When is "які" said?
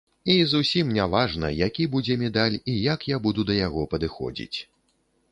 1.57-1.85